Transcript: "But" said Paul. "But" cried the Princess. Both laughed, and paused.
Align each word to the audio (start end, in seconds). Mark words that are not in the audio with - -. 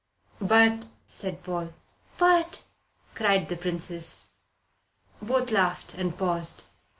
"But" 0.41 0.85
said 1.19 1.43
Paul. 1.43 1.73
"But" 2.17 2.63
cried 3.13 3.49
the 3.49 3.55
Princess. 3.55 4.29
Both 5.21 5.51
laughed, 5.51 5.93
and 5.93 6.17
paused. 6.17 6.63